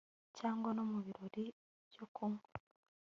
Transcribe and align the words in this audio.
cyangwa 0.37 0.69
no 0.75 0.83
mubirori 0.91 1.45
byo 1.91 2.05
kunywa 2.13 2.45